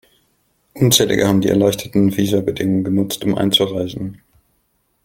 Unzählige 0.73 1.27
haben 1.27 1.41
die 1.41 1.49
erleichterten 1.49 2.17
Visabedingungen 2.17 2.83
genutzt, 2.83 3.23
um 3.23 3.35
einzureisen. 3.37 4.19